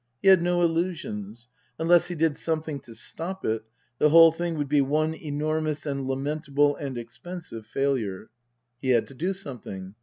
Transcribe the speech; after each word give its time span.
He 0.23 0.29
had 0.29 0.41
no 0.41 0.63
illusions. 0.63 1.47
Unless 1.77 2.07
he 2.07 2.15
did 2.15 2.35
some 2.35 2.63
thing 2.63 2.79
to 2.79 2.95
stop 2.95 3.45
it, 3.45 3.63
the 3.99 4.09
whole 4.09 4.31
thing 4.31 4.57
would 4.57 4.67
be 4.67 4.81
one 4.81 5.13
enormous 5.13 5.85
and 5.85 6.07
lamentable 6.07 6.75
and 6.75 6.97
expensive 6.97 7.67
failure. 7.67 8.31
He 8.81 8.89
had 8.89 9.05
to 9.09 9.13
do 9.13 9.31
something. 9.35 9.93